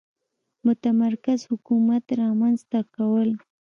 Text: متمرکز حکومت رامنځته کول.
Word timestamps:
متمرکز 0.65 1.39
حکومت 1.51 2.03
رامنځته 2.21 2.79
کول. 2.95 3.29